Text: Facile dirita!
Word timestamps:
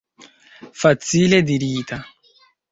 Facile 0.83 1.43
dirita! 1.47 1.97